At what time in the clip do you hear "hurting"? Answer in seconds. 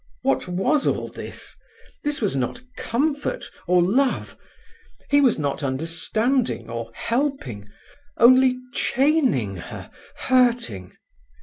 10.15-10.93